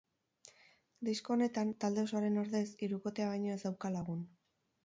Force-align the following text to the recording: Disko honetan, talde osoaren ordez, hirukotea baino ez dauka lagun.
Disko 1.09 1.33
honetan, 1.35 1.75
talde 1.85 2.05
osoaren 2.09 2.41
ordez, 2.45 2.65
hirukotea 2.87 3.31
baino 3.35 3.55
ez 3.59 3.63
dauka 3.67 3.97
lagun. 3.99 4.29